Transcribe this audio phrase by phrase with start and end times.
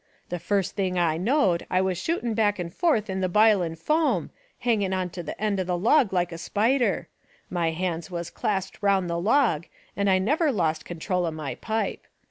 [0.29, 4.31] The first thing I knowed, I was shootin' back an' forth in the b'ilin' foam,
[4.57, 7.07] hangin' on t' the end of a log like a spider.
[7.51, 12.07] My hands was clasped round the log, and I never lost control o' my pipe.